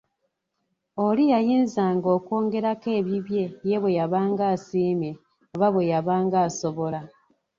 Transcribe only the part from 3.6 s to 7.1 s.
ye bwe yabanga asiimye oba bwe yabanga asobola.